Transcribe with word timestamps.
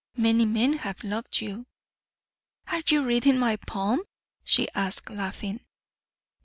Many 0.17 0.45
men 0.45 0.73
have 0.79 1.03
loved 1.03 1.41
you." 1.41 1.67
"Are 2.71 2.81
you 2.87 3.03
reading 3.05 3.37
my 3.37 3.57
palm?" 3.57 4.01
she 4.43 4.67
asked, 4.71 5.11
laughing. 5.11 5.59